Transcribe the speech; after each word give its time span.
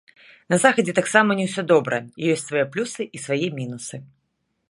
На 0.53 0.57
захадзе 0.63 0.95
таксама 0.99 1.35
не 1.39 1.45
ўсё 1.49 1.61
добра, 1.73 1.99
ёсць 2.35 2.47
свае 2.51 2.65
плюсы 2.77 3.01
і 3.19 3.23
свае 3.29 3.47
мінусы. 3.61 3.97